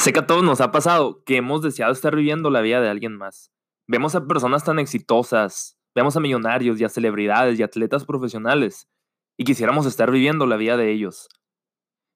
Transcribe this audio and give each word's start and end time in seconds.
Sé 0.00 0.14
que 0.14 0.20
a 0.20 0.26
todos 0.26 0.42
nos 0.42 0.62
ha 0.62 0.72
pasado 0.72 1.22
que 1.24 1.36
hemos 1.36 1.60
deseado 1.60 1.92
estar 1.92 2.16
viviendo 2.16 2.48
la 2.48 2.62
vida 2.62 2.80
de 2.80 2.88
alguien 2.88 3.18
más. 3.18 3.52
Vemos 3.86 4.14
a 4.14 4.26
personas 4.26 4.64
tan 4.64 4.78
exitosas, 4.78 5.78
vemos 5.94 6.16
a 6.16 6.20
millonarios 6.20 6.80
y 6.80 6.84
a 6.84 6.88
celebridades 6.88 7.58
y 7.58 7.62
atletas 7.62 8.06
profesionales 8.06 8.88
y 9.36 9.44
quisiéramos 9.44 9.84
estar 9.84 10.10
viviendo 10.10 10.46
la 10.46 10.56
vida 10.56 10.78
de 10.78 10.90
ellos. 10.90 11.28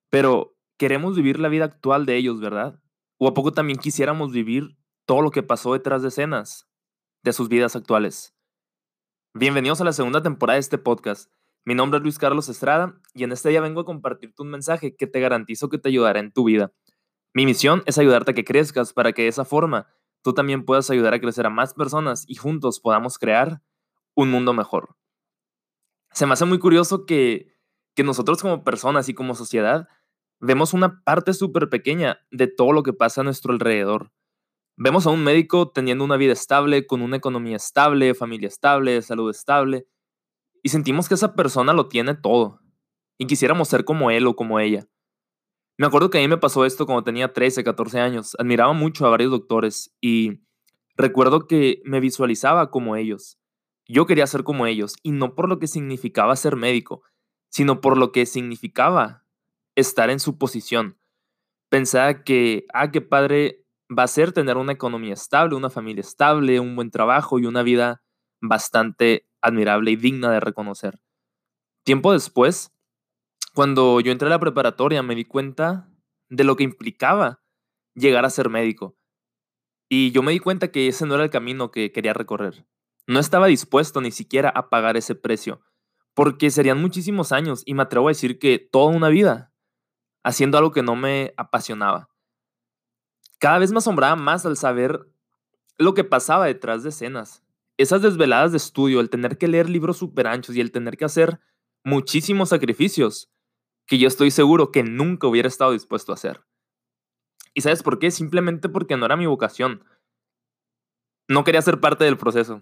Pero 0.09 0.57
queremos 0.79 1.15
vivir 1.15 1.39
la 1.39 1.47
vida 1.47 1.65
actual 1.65 2.07
de 2.07 2.15
ellos, 2.15 2.39
¿verdad? 2.39 2.81
¿O 3.19 3.27
a 3.27 3.35
poco 3.35 3.51
también 3.51 3.77
quisiéramos 3.77 4.31
vivir 4.31 4.79
todo 5.05 5.21
lo 5.21 5.29
que 5.29 5.43
pasó 5.43 5.73
detrás 5.73 6.01
de 6.01 6.07
escenas 6.07 6.67
de 7.21 7.33
sus 7.33 7.49
vidas 7.49 7.75
actuales? 7.75 8.35
Bienvenidos 9.35 9.79
a 9.79 9.83
la 9.83 9.93
segunda 9.93 10.23
temporada 10.23 10.55
de 10.55 10.61
este 10.61 10.79
podcast. 10.79 11.31
Mi 11.63 11.75
nombre 11.75 11.99
es 11.99 12.03
Luis 12.03 12.17
Carlos 12.17 12.49
Estrada 12.49 12.99
y 13.13 13.25
en 13.25 13.31
este 13.31 13.49
día 13.49 13.61
vengo 13.61 13.81
a 13.81 13.85
compartirte 13.85 14.41
un 14.41 14.49
mensaje 14.49 14.95
que 14.95 15.05
te 15.05 15.19
garantizo 15.19 15.69
que 15.69 15.77
te 15.77 15.89
ayudará 15.89 16.19
en 16.19 16.31
tu 16.31 16.45
vida. 16.45 16.71
Mi 17.35 17.45
misión 17.45 17.83
es 17.85 17.97
ayudarte 17.97 18.31
a 18.31 18.33
que 18.33 18.45
crezcas 18.45 18.93
para 18.93 19.11
que 19.11 19.23
de 19.23 19.27
esa 19.27 19.43
forma 19.43 19.89
tú 20.23 20.33
también 20.33 20.63
puedas 20.63 20.89
ayudar 20.89 21.13
a 21.13 21.19
crecer 21.19 21.45
a 21.45 21.49
más 21.49 21.73
personas 21.73 22.23
y 22.29 22.35
juntos 22.35 22.79
podamos 22.79 23.19
crear 23.19 23.61
un 24.15 24.31
mundo 24.31 24.53
mejor. 24.53 24.95
Se 26.13 26.25
me 26.25 26.31
hace 26.31 26.45
muy 26.45 26.59
curioso 26.59 27.05
que, 27.05 27.53
que 27.93 28.05
nosotros 28.05 28.41
como 28.41 28.63
personas 28.63 29.09
y 29.09 29.13
como 29.13 29.35
sociedad 29.35 29.89
vemos 30.39 30.73
una 30.73 31.03
parte 31.03 31.33
súper 31.33 31.69
pequeña 31.69 32.25
de 32.31 32.47
todo 32.47 32.71
lo 32.71 32.83
que 32.83 32.93
pasa 32.93 33.19
a 33.19 33.25
nuestro 33.25 33.51
alrededor. 33.51 34.13
Vemos 34.77 35.05
a 35.05 35.09
un 35.09 35.21
médico 35.21 35.69
teniendo 35.71 36.05
una 36.05 36.15
vida 36.15 36.31
estable, 36.31 36.87
con 36.87 37.01
una 37.01 37.17
economía 37.17 37.57
estable, 37.57 38.15
familia 38.15 38.47
estable, 38.47 39.01
salud 39.01 39.29
estable, 39.29 39.87
y 40.63 40.69
sentimos 40.69 41.09
que 41.09 41.15
esa 41.15 41.35
persona 41.35 41.73
lo 41.73 41.89
tiene 41.89 42.15
todo, 42.15 42.61
y 43.17 43.27
quisiéramos 43.27 43.67
ser 43.67 43.83
como 43.83 44.09
él 44.09 44.25
o 44.25 44.37
como 44.37 44.59
ella. 44.61 44.87
Me 45.77 45.87
acuerdo 45.87 46.09
que 46.09 46.19
a 46.19 46.21
mí 46.21 46.27
me 46.27 46.37
pasó 46.37 46.65
esto 46.65 46.85
cuando 46.85 47.03
tenía 47.03 47.33
13, 47.33 47.63
14 47.63 47.99
años. 47.99 48.35
Admiraba 48.39 48.73
mucho 48.73 49.05
a 49.05 49.09
varios 49.09 49.31
doctores 49.31 49.93
y 49.99 50.39
recuerdo 50.95 51.47
que 51.47 51.81
me 51.83 51.99
visualizaba 51.99 52.71
como 52.71 52.95
ellos. 52.95 53.37
Yo 53.87 54.05
quería 54.05 54.25
ser 54.25 54.43
como 54.43 54.65
ellos 54.65 54.95
y 55.03 55.11
no 55.11 55.35
por 55.35 55.49
lo 55.49 55.59
que 55.59 55.67
significaba 55.67 56.35
ser 56.35 56.55
médico, 56.55 57.03
sino 57.49 57.81
por 57.81 57.97
lo 57.97 58.11
que 58.11 58.25
significaba 58.25 59.25
estar 59.75 60.09
en 60.09 60.19
su 60.19 60.37
posición. 60.37 60.97
Pensaba 61.69 62.23
que, 62.23 62.65
ah, 62.73 62.91
qué 62.91 63.01
padre 63.01 63.65
va 63.89 64.03
a 64.03 64.07
ser 64.07 64.31
tener 64.31 64.57
una 64.57 64.71
economía 64.71 65.13
estable, 65.13 65.55
una 65.55 65.69
familia 65.69 66.01
estable, 66.01 66.59
un 66.59 66.75
buen 66.75 66.89
trabajo 66.89 67.37
y 67.37 67.45
una 67.45 67.63
vida 67.63 68.01
bastante 68.41 69.27
admirable 69.41 69.91
y 69.91 69.95
digna 69.97 70.31
de 70.31 70.39
reconocer. 70.39 70.99
Tiempo 71.83 72.13
después, 72.13 72.74
cuando 73.55 74.01
yo 74.01 74.11
entré 74.11 74.27
a 74.27 74.31
la 74.31 74.39
preparatoria 74.39 75.01
me 75.01 75.15
di 75.15 75.23
cuenta 75.23 75.89
de 76.27 76.43
lo 76.43 76.57
que 76.57 76.65
implicaba 76.65 77.41
llegar 77.93 78.25
a 78.25 78.29
ser 78.29 78.49
médico. 78.49 78.97
Y 79.89 80.11
yo 80.11 80.21
me 80.23 80.33
di 80.33 80.39
cuenta 80.39 80.71
que 80.71 80.89
ese 80.89 81.05
no 81.05 81.15
era 81.15 81.23
el 81.23 81.29
camino 81.29 81.71
que 81.71 81.93
quería 81.93 82.13
recorrer. 82.13 82.67
No 83.07 83.17
estaba 83.17 83.47
dispuesto 83.47 84.01
ni 84.01 84.11
siquiera 84.11 84.49
a 84.49 84.69
pagar 84.69 84.97
ese 84.97 85.15
precio, 85.15 85.61
porque 86.13 86.51
serían 86.51 86.81
muchísimos 86.81 87.31
años 87.31 87.63
y 87.65 87.75
me 87.75 87.83
atrevo 87.83 88.07
a 88.07 88.11
decir 88.11 88.39
que 88.39 88.59
toda 88.59 88.93
una 88.93 89.07
vida 89.07 89.53
haciendo 90.23 90.57
algo 90.57 90.71
que 90.71 90.83
no 90.83 90.97
me 90.97 91.33
apasionaba. 91.37 92.09
Cada 93.39 93.59
vez 93.59 93.71
me 93.71 93.77
asombraba 93.77 94.17
más 94.17 94.45
al 94.45 94.57
saber 94.57 95.07
lo 95.77 95.93
que 95.93 96.03
pasaba 96.03 96.47
detrás 96.47 96.83
de 96.83 96.89
escenas. 96.89 97.41
Esas 97.77 98.01
desveladas 98.01 98.51
de 98.51 98.57
estudio, 98.57 98.99
el 98.99 99.09
tener 99.09 99.37
que 99.37 99.47
leer 99.47 99.69
libros 99.69 99.97
súper 99.97 100.27
anchos 100.27 100.57
y 100.57 100.61
el 100.61 100.73
tener 100.73 100.97
que 100.97 101.05
hacer 101.05 101.39
muchísimos 101.85 102.49
sacrificios 102.49 103.31
que 103.87 103.97
yo 103.97 104.07
estoy 104.07 104.31
seguro 104.31 104.71
que 104.71 104.83
nunca 104.83 105.27
hubiera 105.27 105.47
estado 105.47 105.71
dispuesto 105.71 106.11
a 106.11 106.15
hacer. 106.15 106.41
¿Y 107.53 107.61
sabes 107.61 107.83
por 107.83 107.99
qué? 107.99 108.11
Simplemente 108.11 108.69
porque 108.69 108.97
no 108.97 109.05
era 109.05 109.15
mi 109.15 109.25
vocación. 109.25 109.83
No 111.27 111.43
quería 111.43 111.61
ser 111.61 111.79
parte 111.79 112.03
del 112.03 112.17
proceso, 112.17 112.61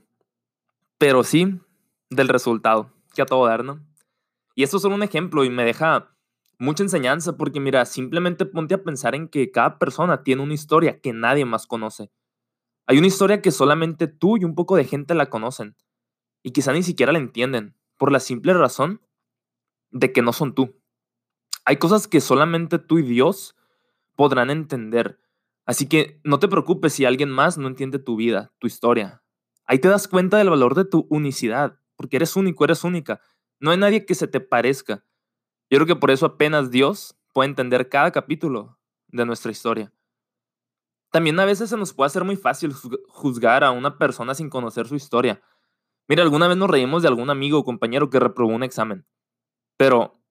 pero 0.98 1.24
sí 1.24 1.60
del 2.10 2.28
resultado, 2.30 2.94
que 3.14 3.22
a 3.22 3.26
todo 3.26 3.46
dar, 3.46 3.64
¿no? 3.64 3.86
Y 4.56 4.64
esto 4.64 4.78
es 4.78 4.84
solo 4.84 4.96
un 4.96 5.04
ejemplo 5.04 5.44
y 5.44 5.50
me 5.50 5.66
deja 5.66 6.16
mucha 6.60 6.84
enseñanza 6.84 7.36
porque 7.38 7.60
mira, 7.60 7.86
simplemente 7.86 8.46
ponte 8.46 8.76
a 8.76 8.84
pensar 8.84 9.16
en 9.16 9.28
que 9.28 9.52
cada 9.52 9.80
persona 9.80 10.24
tiene 10.24 10.44
una 10.44 10.54
historia 10.54 11.00
que 11.02 11.12
nadie 11.12 11.46
más 11.46 11.68
conoce. 11.68 12.12
Hay 12.86 12.98
una 12.98 13.08
historia 13.08 13.42
que 13.42 13.52
solamente 13.52 14.08
tú 14.08 14.38
y 14.38 14.44
un 14.44 14.56
poco 14.56 14.76
de 14.76 14.86
gente 14.86 15.16
la 15.16 15.30
conocen 15.30 15.76
y 16.44 16.52
quizá 16.52 16.74
ni 16.74 16.84
siquiera 16.84 17.12
la 17.12 17.20
entienden 17.20 17.76
por 17.98 18.12
la 18.12 18.20
simple 18.20 18.54
razón 18.54 19.02
de 19.92 20.12
que 20.12 20.22
no 20.22 20.34
son 20.34 20.54
tú. 20.54 20.76
Hay 21.66 21.78
cosas 21.78 22.08
que 22.08 22.22
solamente 22.22 22.80
tú 22.80 23.00
y 23.00 23.04
Dios 23.04 23.56
podrán 24.16 24.50
entender. 24.50 25.20
Así 25.66 25.88
que 25.88 26.20
no 26.24 26.40
te 26.40 26.48
preocupes 26.48 26.94
si 26.94 27.06
alguien 27.06 27.30
más 27.30 27.58
no 27.58 27.68
entiende 27.68 28.00
tu 28.00 28.16
vida, 28.16 28.52
tu 28.60 28.68
historia. 28.68 29.24
Ahí 29.66 29.80
te 29.80 29.88
das 29.88 30.08
cuenta 30.08 30.38
del 30.38 30.50
valor 30.50 30.76
de 30.76 30.86
tu 30.86 31.08
unicidad, 31.10 31.80
porque 31.96 32.18
eres 32.18 32.36
único, 32.36 32.66
eres 32.66 32.84
única. 32.84 33.22
No 33.60 33.72
hay 33.72 33.78
nadie 33.78 34.06
que 34.06 34.16
se 34.16 34.28
te 34.28 34.42
parezca. 34.42 35.06
Yo 35.70 35.78
creo 35.78 35.88
que 35.88 35.96
por 35.96 36.12
eso 36.12 36.26
apenas 36.26 36.70
Dios 36.70 37.18
puede 37.34 37.50
entender 37.50 37.88
cada 37.88 38.12
capítulo 38.12 38.78
de 39.08 39.26
nuestra 39.26 39.52
historia. 39.52 39.94
También 41.12 41.40
a 41.40 41.46
veces 41.46 41.70
se 41.70 41.78
nos 41.78 41.94
puede 41.94 42.08
hacer 42.08 42.24
muy 42.24 42.36
fácil 42.36 42.74
juzgar 43.08 43.64
a 43.64 43.72
una 43.72 43.98
persona 43.98 44.36
sin 44.36 44.50
conocer 44.50 44.88
su 44.88 44.96
historia. 44.96 45.42
Mira, 46.08 46.24
alguna 46.24 46.48
vez 46.48 46.58
nos 46.58 46.70
reímos 46.70 47.04
de 47.04 47.08
algún 47.08 47.30
amigo 47.30 47.60
o 47.60 47.64
compañero 47.64 48.10
que 48.10 48.20
reprobó 48.20 48.52
un 48.54 48.64
examen. 48.64 49.06
Pero 49.78 50.23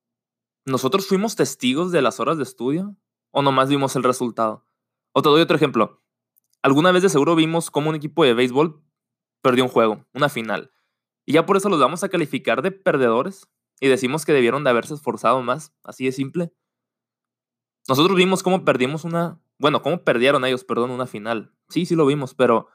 ¿nosotros 0.64 1.06
fuimos 1.06 1.36
testigos 1.36 1.92
de 1.92 2.02
las 2.02 2.20
horas 2.20 2.36
de 2.36 2.42
estudio 2.42 2.96
o 3.30 3.42
nomás 3.42 3.68
vimos 3.68 3.96
el 3.96 4.02
resultado? 4.02 4.66
O 5.12 5.22
te 5.22 5.28
doy 5.28 5.42
otro 5.42 5.56
ejemplo. 5.56 6.02
Alguna 6.62 6.92
vez 6.92 7.02
de 7.02 7.08
seguro 7.08 7.34
vimos 7.34 7.70
cómo 7.70 7.90
un 7.90 7.96
equipo 7.96 8.24
de 8.24 8.34
béisbol 8.34 8.82
perdió 9.42 9.64
un 9.64 9.70
juego, 9.70 10.06
una 10.14 10.28
final. 10.28 10.72
Y 11.26 11.32
ya 11.32 11.46
por 11.46 11.56
eso 11.56 11.68
los 11.68 11.80
vamos 11.80 12.04
a 12.04 12.08
calificar 12.08 12.62
de 12.62 12.70
perdedores 12.70 13.48
y 13.80 13.88
decimos 13.88 14.24
que 14.24 14.32
debieron 14.32 14.64
de 14.64 14.70
haberse 14.70 14.94
esforzado 14.94 15.42
más, 15.42 15.74
así 15.82 16.04
de 16.04 16.12
simple. 16.12 16.52
Nosotros 17.88 18.16
vimos 18.16 18.42
cómo 18.42 18.64
perdimos 18.64 19.04
una, 19.04 19.40
bueno, 19.58 19.82
cómo 19.82 20.04
perdieron 20.04 20.44
ellos, 20.44 20.64
perdón, 20.64 20.92
una 20.92 21.06
final. 21.06 21.52
Sí, 21.68 21.84
sí 21.84 21.96
lo 21.96 22.06
vimos, 22.06 22.34
pero 22.34 22.68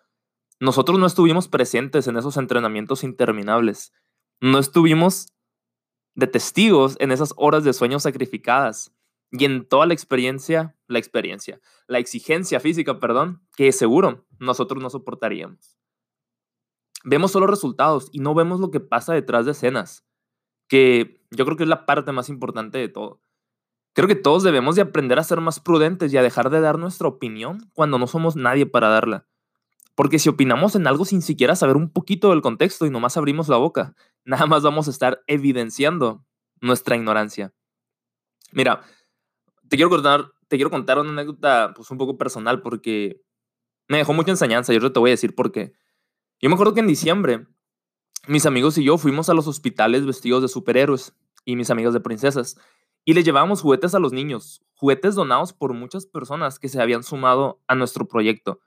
nosotros 0.59 0.99
no 0.99 1.05
estuvimos 1.05 1.47
presentes 1.47 2.07
en 2.07 2.17
esos 2.17 2.35
entrenamientos 2.35 3.03
interminables. 3.03 3.93
No 4.41 4.59
estuvimos 4.59 5.33
de 6.17 6.25
testigos 6.25 6.97
en 6.99 7.11
esas 7.11 7.33
horas 7.37 7.63
de 7.63 7.73
sueño 7.73 7.99
sacrificadas 7.99 8.91
y 9.31 9.45
en 9.45 9.65
toda 9.65 9.85
la 9.85 9.93
experiencia, 9.93 10.75
la 10.87 10.97
experiencia, 10.97 11.61
la 11.87 11.99
exigencia 11.99 12.59
física, 12.59 12.99
perdón, 12.99 13.45
que 13.55 13.71
seguro 13.71 14.25
nosotros 14.39 14.81
no 14.81 14.89
soportaríamos. 14.89 15.77
Vemos 17.03 17.31
solo 17.31 17.45
resultados 17.45 18.09
y 18.11 18.19
no 18.19 18.33
vemos 18.33 18.59
lo 18.59 18.71
que 18.71 18.79
pasa 18.79 19.13
detrás 19.13 19.45
de 19.45 19.51
escenas, 19.51 20.05
que 20.67 21.23
yo 21.29 21.45
creo 21.45 21.55
que 21.55 21.63
es 21.63 21.69
la 21.69 21.85
parte 21.85 22.11
más 22.11 22.29
importante 22.29 22.79
de 22.79 22.89
todo. 22.89 23.21
Creo 23.93 24.07
que 24.07 24.15
todos 24.15 24.41
debemos 24.41 24.75
de 24.75 24.81
aprender 24.81 25.19
a 25.19 25.23
ser 25.23 25.39
más 25.39 25.59
prudentes 25.59 26.11
y 26.11 26.17
a 26.17 26.23
dejar 26.23 26.49
de 26.49 26.61
dar 26.61 26.79
nuestra 26.79 27.07
opinión 27.07 27.69
cuando 27.73 27.99
no 27.99 28.07
somos 28.07 28.35
nadie 28.35 28.65
para 28.65 28.89
darla. 28.89 29.27
Porque 29.97 30.19
si 30.19 30.29
opinamos 30.29 30.75
en 30.75 30.85
algo 30.85 31.05
sin 31.05 31.23
siquiera 31.23 31.55
saber 31.55 31.75
un 31.75 31.89
poquito 31.89 32.29
del 32.29 32.43
contexto 32.43 32.85
y 32.85 32.91
nomás 32.91 33.17
abrimos 33.17 33.47
la 33.49 33.57
boca, 33.57 33.95
nada 34.25 34.45
más 34.45 34.61
vamos 34.61 34.87
a 34.87 34.91
estar 34.91 35.23
evidenciando 35.25 36.23
nuestra 36.61 36.95
ignorancia. 36.95 37.51
Mira, 38.51 38.83
te 39.67 39.75
quiero 39.75 39.89
contar, 39.89 40.31
te 40.47 40.57
quiero 40.57 40.69
contar 40.69 40.99
una 40.99 41.09
anécdota 41.09 41.73
pues, 41.75 41.89
un 41.89 41.97
poco 41.97 42.15
personal 42.15 42.61
porque 42.61 43.23
me 43.87 43.97
dejó 43.97 44.13
mucha 44.13 44.29
enseñanza 44.29 44.71
y 44.71 44.79
yo 44.79 44.93
te 44.93 44.99
voy 44.99 45.09
a 45.09 45.13
decir 45.13 45.33
por 45.33 45.51
qué. 45.51 45.73
Yo 46.39 46.49
me 46.49 46.53
acuerdo 46.53 46.75
que 46.75 46.81
en 46.81 46.87
diciembre 46.87 47.47
mis 48.27 48.45
amigos 48.45 48.77
y 48.77 48.83
yo 48.83 48.99
fuimos 48.99 49.29
a 49.29 49.33
los 49.33 49.47
hospitales 49.47 50.05
vestidos 50.05 50.43
de 50.43 50.47
superhéroes 50.47 51.15
y 51.43 51.55
mis 51.55 51.71
amigas 51.71 51.93
de 51.93 52.01
princesas 52.01 52.55
y 53.03 53.15
le 53.15 53.23
llevábamos 53.23 53.63
juguetes 53.63 53.95
a 53.95 53.99
los 53.99 54.13
niños, 54.13 54.61
juguetes 54.75 55.15
donados 55.15 55.53
por 55.53 55.73
muchas 55.73 56.05
personas 56.05 56.59
que 56.59 56.69
se 56.69 56.79
habían 56.79 57.01
sumado 57.01 57.63
a 57.65 57.73
nuestro 57.73 58.07
proyecto. 58.07 58.59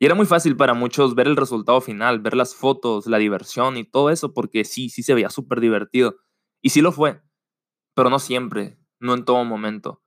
Y 0.00 0.06
era 0.06 0.14
muy 0.14 0.24
fácil 0.24 0.56
para 0.56 0.72
muchos 0.72 1.14
ver 1.14 1.28
el 1.28 1.36
resultado 1.36 1.82
final, 1.82 2.20
ver 2.20 2.34
las 2.34 2.54
fotos, 2.54 3.06
la 3.06 3.18
diversión 3.18 3.76
y 3.76 3.84
todo 3.84 4.08
eso, 4.08 4.32
porque 4.32 4.64
sí, 4.64 4.88
sí 4.88 5.02
se 5.02 5.12
veía 5.12 5.28
súper 5.28 5.60
divertido. 5.60 6.16
Y 6.62 6.70
sí 6.70 6.80
lo 6.80 6.90
fue, 6.90 7.20
pero 7.94 8.08
no 8.08 8.18
siempre, 8.18 8.78
no 8.98 9.12
en 9.12 9.26
todo 9.26 9.44
momento. 9.44 10.02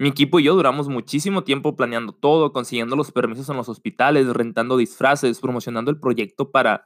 Mi 0.00 0.08
equipo 0.08 0.40
y 0.40 0.42
yo 0.42 0.56
duramos 0.56 0.88
muchísimo 0.88 1.44
tiempo 1.44 1.76
planeando 1.76 2.12
todo, 2.12 2.52
consiguiendo 2.52 2.96
los 2.96 3.12
permisos 3.12 3.48
en 3.48 3.56
los 3.56 3.68
hospitales, 3.68 4.26
rentando 4.28 4.76
disfraces, 4.76 5.38
promocionando 5.38 5.92
el 5.92 6.00
proyecto 6.00 6.50
para 6.50 6.84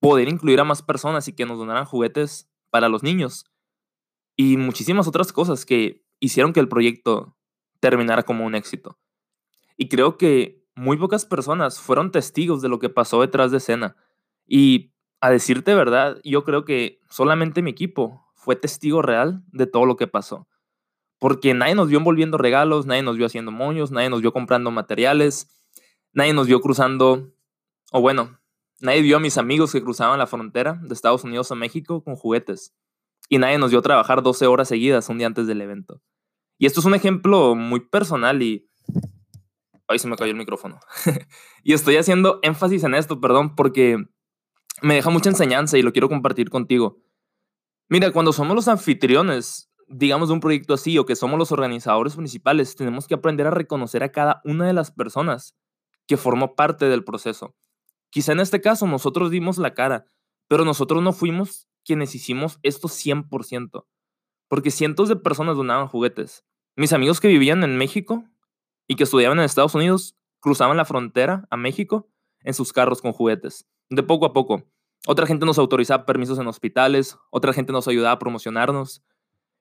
poder 0.00 0.28
incluir 0.28 0.58
a 0.58 0.64
más 0.64 0.82
personas 0.82 1.28
y 1.28 1.32
que 1.32 1.46
nos 1.46 1.58
donaran 1.58 1.84
juguetes 1.84 2.50
para 2.70 2.88
los 2.88 3.04
niños. 3.04 3.44
Y 4.36 4.56
muchísimas 4.56 5.06
otras 5.06 5.32
cosas 5.32 5.64
que 5.64 6.04
hicieron 6.18 6.52
que 6.52 6.58
el 6.60 6.68
proyecto 6.68 7.36
terminara 7.78 8.24
como 8.24 8.44
un 8.44 8.56
éxito. 8.56 8.98
Y 9.76 9.88
creo 9.88 10.18
que 10.18 10.63
muy 10.76 10.96
pocas 10.96 11.24
personas 11.26 11.80
fueron 11.80 12.10
testigos 12.10 12.62
de 12.62 12.68
lo 12.68 12.78
que 12.78 12.88
pasó 12.88 13.20
detrás 13.20 13.50
de 13.50 13.58
escena. 13.58 13.96
Y 14.46 14.92
a 15.20 15.30
decirte 15.30 15.74
verdad, 15.74 16.20
yo 16.24 16.44
creo 16.44 16.64
que 16.64 17.00
solamente 17.08 17.62
mi 17.62 17.70
equipo 17.70 18.26
fue 18.34 18.56
testigo 18.56 19.02
real 19.02 19.42
de 19.52 19.66
todo 19.66 19.86
lo 19.86 19.96
que 19.96 20.06
pasó. 20.06 20.48
porque 21.18 21.54
nadie 21.54 21.74
nos 21.74 21.88
vio 21.88 21.96
envolviendo 21.98 22.36
regalos, 22.36 22.84
nadie 22.84 23.02
nos 23.02 23.16
vio 23.16 23.24
haciendo 23.24 23.50
moños, 23.50 23.90
nadie 23.90 24.10
nos 24.10 24.20
vio 24.20 24.30
comprando 24.32 24.70
materiales, 24.70 25.48
nadie 26.12 26.34
nos 26.34 26.46
vio 26.46 26.60
cruzando, 26.60 27.32
o 27.92 28.00
bueno, 28.02 28.38
nadie 28.80 29.00
vio 29.00 29.16
a 29.16 29.20
mis 29.20 29.38
amigos 29.38 29.72
que 29.72 29.82
cruzaban 29.82 30.18
la 30.18 30.26
frontera 30.26 30.78
de 30.82 30.92
Estados 30.92 31.24
Unidos 31.24 31.50
a 31.50 31.54
México 31.54 32.04
con 32.04 32.16
juguetes. 32.16 32.74
Y 33.30 33.38
nadie 33.38 33.56
nos 33.56 33.70
vio 33.70 33.80
trabajar 33.80 34.22
12 34.22 34.46
horas 34.46 34.68
seguidas 34.68 35.08
un 35.08 35.16
día 35.16 35.26
antes 35.26 35.46
del 35.46 35.62
evento. 35.62 36.02
Y 36.58 36.66
esto 36.66 36.80
es 36.80 36.86
un 36.86 36.94
ejemplo 36.94 37.54
muy 37.54 37.80
personal 37.80 38.42
y... 38.42 38.68
Ay, 39.88 39.98
se 39.98 40.08
me 40.08 40.16
cayó 40.16 40.30
el 40.30 40.38
micrófono. 40.38 40.80
y 41.62 41.72
estoy 41.72 41.96
haciendo 41.96 42.38
énfasis 42.42 42.84
en 42.84 42.94
esto, 42.94 43.20
perdón, 43.20 43.54
porque 43.54 43.98
me 44.82 44.94
deja 44.94 45.10
mucha 45.10 45.30
enseñanza 45.30 45.78
y 45.78 45.82
lo 45.82 45.92
quiero 45.92 46.08
compartir 46.08 46.50
contigo. 46.50 46.98
Mira, 47.88 48.10
cuando 48.12 48.32
somos 48.32 48.56
los 48.56 48.68
anfitriones 48.68 49.70
digamos, 49.88 50.28
de 50.28 50.34
un 50.34 50.40
proyecto 50.40 50.74
así 50.74 50.98
o 50.98 51.06
que 51.06 51.16
somos 51.16 51.38
los 51.38 51.52
organizadores 51.52 52.16
principales, 52.16 52.76
tenemos 52.76 53.06
que 53.06 53.14
aprender 53.14 53.46
a 53.46 53.50
reconocer 53.50 54.02
a 54.02 54.12
cada 54.12 54.40
una 54.44 54.66
de 54.66 54.72
las 54.72 54.90
personas 54.90 55.56
que 56.06 56.16
formó 56.16 56.54
parte 56.54 56.86
del 56.86 57.04
proceso. 57.04 57.54
Quizá 58.10 58.32
en 58.32 58.40
este 58.40 58.60
caso 58.60 58.86
nosotros 58.86 59.30
dimos 59.30 59.58
la 59.58 59.74
cara, 59.74 60.06
pero 60.48 60.64
nosotros 60.64 61.02
no 61.02 61.12
fuimos 61.12 61.68
quienes 61.84 62.14
hicimos 62.14 62.58
esto 62.62 62.88
100%, 62.88 63.86
porque 64.48 64.70
cientos 64.70 65.08
de 65.08 65.16
personas 65.16 65.56
donaban 65.56 65.88
juguetes. 65.88 66.44
Mis 66.76 66.92
amigos 66.92 67.20
que 67.20 67.28
vivían 67.28 67.62
en 67.62 67.76
México 67.76 68.24
y 68.86 68.96
que 68.96 69.04
estudiaban 69.04 69.38
en 69.38 69.44
Estados 69.44 69.74
Unidos 69.74 70.16
cruzaban 70.40 70.76
la 70.76 70.84
frontera 70.84 71.46
a 71.50 71.56
México 71.56 72.08
en 72.40 72.54
sus 72.54 72.72
carros 72.72 73.00
con 73.00 73.12
juguetes, 73.12 73.66
de 73.88 74.02
poco 74.02 74.26
a 74.26 74.32
poco. 74.32 74.64
Otra 75.06 75.26
gente 75.26 75.46
nos 75.46 75.58
autorizaba 75.58 76.06
permisos 76.06 76.38
en 76.38 76.46
hospitales, 76.46 77.16
otra 77.30 77.52
gente 77.52 77.72
nos 77.72 77.88
ayudaba 77.88 78.12
a 78.12 78.18
promocionarnos, 78.18 79.02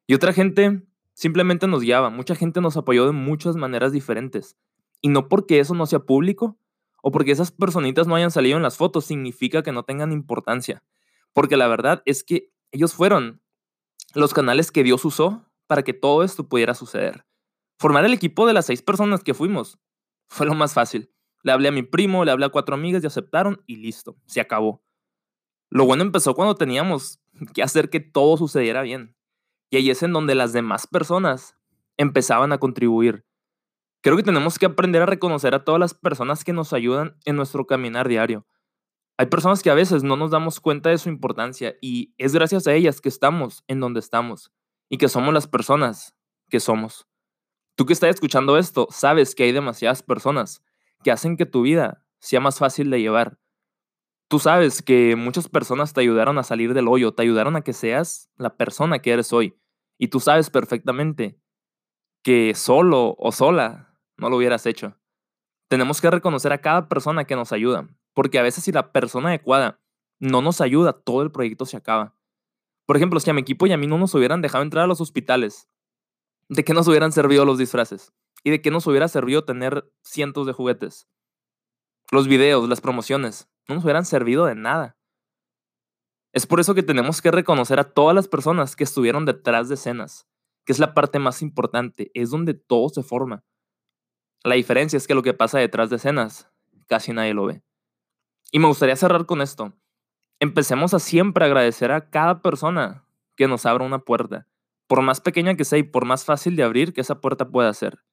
y 0.07 0.13
otra 0.13 0.33
gente 0.33 0.83
simplemente 1.13 1.67
nos 1.67 1.81
guiaba. 1.81 2.09
Mucha 2.09 2.35
gente 2.35 2.61
nos 2.61 2.77
apoyó 2.77 3.05
de 3.05 3.11
muchas 3.11 3.55
maneras 3.55 3.91
diferentes. 3.91 4.57
Y 5.01 5.09
no 5.09 5.29
porque 5.29 5.59
eso 5.59 5.73
no 5.73 5.85
sea 5.85 5.99
público 5.99 6.57
o 7.01 7.11
porque 7.11 7.31
esas 7.31 7.51
personitas 7.51 8.07
no 8.07 8.15
hayan 8.15 8.31
salido 8.31 8.57
en 8.57 8.63
las 8.63 8.77
fotos 8.77 9.05
significa 9.05 9.63
que 9.63 9.71
no 9.71 9.83
tengan 9.83 10.11
importancia. 10.11 10.83
Porque 11.33 11.57
la 11.57 11.67
verdad 11.67 12.01
es 12.05 12.23
que 12.23 12.51
ellos 12.71 12.93
fueron 12.93 13.41
los 14.13 14.33
canales 14.33 14.71
que 14.71 14.83
Dios 14.83 15.03
usó 15.05 15.45
para 15.67 15.83
que 15.83 15.93
todo 15.93 16.23
esto 16.23 16.47
pudiera 16.47 16.73
suceder. 16.73 17.25
Formar 17.83 18.05
el 18.05 18.13
equipo 18.13 18.47
de 18.47 18.53
las 18.53 18.67
seis 18.67 18.81
personas 18.81 19.25
que 19.25 19.33
fuimos 19.33 19.77
fue 20.29 20.45
lo 20.45 20.53
más 20.53 20.73
fácil. 20.73 21.11
Le 21.43 21.51
hablé 21.51 21.67
a 21.67 21.73
mi 21.73 21.83
primo, 21.83 22.23
le 22.23 22.31
hablé 22.31 22.45
a 22.45 22.49
cuatro 22.49 22.75
amigas 22.75 23.03
y 23.03 23.07
aceptaron 23.07 23.61
y 23.67 23.75
listo, 23.75 24.15
se 24.25 24.39
acabó. 24.39 24.81
Lo 25.69 25.85
bueno 25.85 26.01
empezó 26.01 26.33
cuando 26.33 26.55
teníamos 26.55 27.19
que 27.53 27.61
hacer 27.61 27.89
que 27.89 27.99
todo 27.99 28.37
sucediera 28.37 28.83
bien. 28.83 29.17
Y 29.69 29.75
ahí 29.75 29.89
es 29.89 30.01
en 30.01 30.13
donde 30.13 30.33
las 30.33 30.53
demás 30.53 30.87
personas 30.87 31.57
empezaban 31.97 32.53
a 32.53 32.57
contribuir. 32.57 33.25
Creo 33.99 34.15
que 34.15 34.23
tenemos 34.23 34.57
que 34.57 34.67
aprender 34.67 35.01
a 35.01 35.05
reconocer 35.05 35.53
a 35.53 35.65
todas 35.65 35.81
las 35.81 35.93
personas 35.93 36.45
que 36.45 36.53
nos 36.53 36.71
ayudan 36.71 37.17
en 37.25 37.35
nuestro 37.35 37.67
caminar 37.67 38.07
diario. 38.07 38.47
Hay 39.17 39.25
personas 39.25 39.61
que 39.61 39.71
a 39.71 39.75
veces 39.75 40.03
no 40.03 40.15
nos 40.15 40.31
damos 40.31 40.61
cuenta 40.61 40.89
de 40.89 40.97
su 40.97 41.09
importancia 41.09 41.75
y 41.81 42.15
es 42.17 42.33
gracias 42.33 42.65
a 42.65 42.73
ellas 42.75 43.01
que 43.01 43.09
estamos 43.09 43.65
en 43.67 43.81
donde 43.81 43.99
estamos 43.99 44.53
y 44.87 44.97
que 44.97 45.09
somos 45.09 45.33
las 45.33 45.47
personas 45.49 46.15
que 46.47 46.61
somos. 46.61 47.09
Tú 47.75 47.85
que 47.85 47.93
estás 47.93 48.11
escuchando 48.11 48.57
esto, 48.57 48.87
sabes 48.91 49.33
que 49.33 49.43
hay 49.43 49.51
demasiadas 49.51 50.03
personas 50.03 50.63
que 51.03 51.11
hacen 51.11 51.37
que 51.37 51.45
tu 51.45 51.63
vida 51.63 52.05
sea 52.19 52.39
más 52.39 52.59
fácil 52.59 52.89
de 52.89 53.01
llevar. 53.01 53.39
Tú 54.27 54.39
sabes 54.39 54.81
que 54.81 55.15
muchas 55.15 55.49
personas 55.49 55.93
te 55.93 56.01
ayudaron 56.01 56.37
a 56.37 56.43
salir 56.43 56.73
del 56.73 56.87
hoyo, 56.87 57.13
te 57.13 57.23
ayudaron 57.23 57.55
a 57.55 57.61
que 57.61 57.73
seas 57.73 58.29
la 58.37 58.57
persona 58.57 58.99
que 58.99 59.11
eres 59.11 59.33
hoy. 59.33 59.57
Y 59.97 60.09
tú 60.09 60.19
sabes 60.19 60.49
perfectamente 60.49 61.39
que 62.23 62.53
solo 62.55 63.15
o 63.17 63.31
sola 63.31 63.97
no 64.17 64.29
lo 64.29 64.37
hubieras 64.37 64.65
hecho. 64.65 64.95
Tenemos 65.67 65.99
que 65.99 66.11
reconocer 66.11 66.53
a 66.53 66.61
cada 66.61 66.87
persona 66.87 67.25
que 67.25 67.35
nos 67.35 67.51
ayuda, 67.51 67.89
porque 68.13 68.39
a 68.39 68.43
veces 68.43 68.63
si 68.63 68.71
la 68.71 68.91
persona 68.91 69.29
adecuada 69.29 69.79
no 70.19 70.41
nos 70.41 70.61
ayuda, 70.61 70.93
todo 70.93 71.23
el 71.23 71.31
proyecto 71.31 71.65
se 71.65 71.77
acaba. 71.77 72.15
Por 72.85 72.97
ejemplo, 72.97 73.19
si 73.19 73.29
a 73.29 73.33
mi 73.33 73.41
equipo 73.41 73.65
y 73.65 73.71
a 73.71 73.77
mí 73.77 73.87
no 73.87 73.97
nos 73.97 74.13
hubieran 74.13 74.41
dejado 74.41 74.63
entrar 74.63 74.83
a 74.83 74.87
los 74.87 75.01
hospitales, 75.01 75.69
¿de 76.49 76.63
qué 76.63 76.73
nos 76.73 76.87
hubieran 76.87 77.11
servido 77.11 77.45
los 77.45 77.57
disfraces? 77.57 78.13
¿Y 78.43 78.51
de 78.51 78.61
qué 78.61 78.71
nos 78.71 78.87
hubiera 78.87 79.07
servido 79.07 79.45
tener 79.45 79.89
cientos 80.03 80.45
de 80.45 80.53
juguetes? 80.53 81.07
Los 82.11 82.27
videos, 82.27 82.67
las 82.67 82.81
promociones, 82.81 83.49
no 83.67 83.75
nos 83.75 83.83
hubieran 83.83 84.05
servido 84.05 84.45
de 84.45 84.55
nada. 84.55 84.97
Es 86.33 86.45
por 86.47 86.59
eso 86.59 86.73
que 86.73 86.83
tenemos 86.83 87.21
que 87.21 87.31
reconocer 87.31 87.79
a 87.79 87.93
todas 87.93 88.15
las 88.15 88.27
personas 88.27 88.75
que 88.75 88.83
estuvieron 88.83 89.25
detrás 89.25 89.69
de 89.69 89.75
escenas, 89.75 90.27
que 90.65 90.73
es 90.73 90.79
la 90.79 90.93
parte 90.93 91.19
más 91.19 91.41
importante, 91.41 92.11
es 92.13 92.31
donde 92.31 92.53
todo 92.53 92.89
se 92.89 93.03
forma. 93.03 93.43
La 94.43 94.55
diferencia 94.55 94.97
es 94.97 95.07
que 95.07 95.15
lo 95.15 95.23
que 95.23 95.33
pasa 95.33 95.59
detrás 95.59 95.89
de 95.89 95.95
escenas 95.95 96.49
casi 96.87 97.13
nadie 97.13 97.33
lo 97.33 97.45
ve. 97.45 97.63
Y 98.51 98.59
me 98.59 98.67
gustaría 98.67 98.95
cerrar 98.95 99.25
con 99.25 99.41
esto. 99.41 99.73
Empecemos 100.39 100.93
a 100.93 100.99
siempre 100.99 101.45
agradecer 101.45 101.91
a 101.91 102.09
cada 102.09 102.41
persona 102.41 103.05
que 103.35 103.47
nos 103.47 103.65
abra 103.65 103.85
una 103.85 103.99
puerta, 103.99 104.47
por 104.93 105.01
más 105.01 105.21
pequeña 105.21 105.55
que 105.55 105.65
sea 105.65 105.79
y 105.79 105.83
por 105.83 106.05
más 106.05 106.23
fácil 106.23 106.55
de 106.55 106.61
abrir 106.61 106.93
que 106.93 107.01
esa 107.01 107.19
puerta 107.19 107.49
pueda 107.49 107.73
ser. 107.73 108.03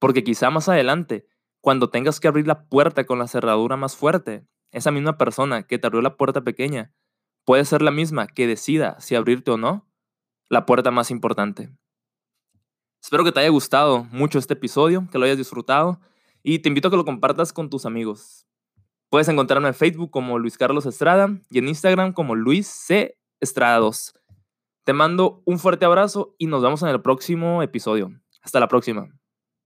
Porque 0.00 0.24
quizá 0.24 0.50
más 0.50 0.68
adelante, 0.68 1.28
cuando 1.60 1.90
tengas 1.90 2.18
que 2.18 2.26
abrir 2.26 2.44
la 2.48 2.66
puerta 2.66 3.06
con 3.06 3.20
la 3.20 3.28
cerradura 3.28 3.76
más 3.76 3.94
fuerte, 3.94 4.44
esa 4.72 4.90
misma 4.90 5.16
persona 5.16 5.62
que 5.62 5.78
te 5.78 5.86
abrió 5.86 6.02
la 6.02 6.16
puerta 6.16 6.40
pequeña 6.40 6.92
puede 7.44 7.64
ser 7.64 7.82
la 7.82 7.92
misma 7.92 8.26
que 8.26 8.48
decida 8.48 8.98
si 8.98 9.14
abrirte 9.14 9.52
o 9.52 9.58
no 9.58 9.88
la 10.48 10.66
puerta 10.66 10.90
más 10.90 11.12
importante. 11.12 11.70
Espero 13.00 13.22
que 13.22 13.30
te 13.30 13.38
haya 13.38 13.50
gustado 13.50 14.02
mucho 14.10 14.40
este 14.40 14.54
episodio, 14.54 15.06
que 15.12 15.18
lo 15.18 15.24
hayas 15.24 15.38
disfrutado 15.38 16.00
y 16.42 16.58
te 16.58 16.68
invito 16.68 16.88
a 16.88 16.90
que 16.90 16.96
lo 16.96 17.04
compartas 17.04 17.52
con 17.52 17.70
tus 17.70 17.86
amigos. 17.86 18.44
Puedes 19.08 19.28
encontrarme 19.28 19.68
en 19.68 19.74
Facebook 19.74 20.10
como 20.10 20.40
Luis 20.40 20.58
Carlos 20.58 20.84
Estrada 20.84 21.28
y 21.48 21.58
en 21.58 21.68
Instagram 21.68 22.12
como 22.12 22.34
Luis 22.34 22.66
C. 22.66 23.16
Estrada 23.38 23.78
2. 23.78 24.17
Te 24.88 24.94
mando 24.94 25.42
un 25.44 25.58
fuerte 25.58 25.84
abrazo 25.84 26.34
y 26.38 26.46
nos 26.46 26.62
vemos 26.62 26.82
en 26.82 26.88
el 26.88 27.02
próximo 27.02 27.62
episodio. 27.62 28.10
Hasta 28.40 28.58
la 28.58 28.68
próxima. 28.68 29.17